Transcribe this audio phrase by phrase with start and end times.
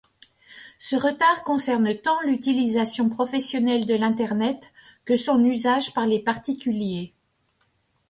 [0.79, 4.71] Ce retard concerne tant l'utilisation professionnelle de l'internet
[5.05, 7.13] que son usage par les particuliers.